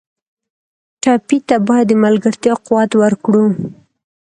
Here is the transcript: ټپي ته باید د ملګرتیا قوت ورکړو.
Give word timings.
ټپي 1.01 1.37
ته 1.47 1.55
باید 1.67 1.87
د 1.89 1.93
ملګرتیا 2.05 2.53
قوت 2.65 2.91
ورکړو. 3.01 3.45